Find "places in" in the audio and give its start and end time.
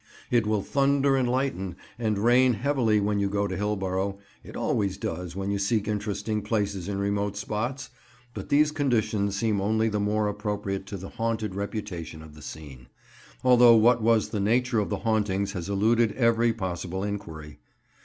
6.41-6.97